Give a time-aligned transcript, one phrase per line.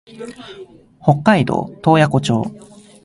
[0.99, 2.43] 北海道洞爺湖町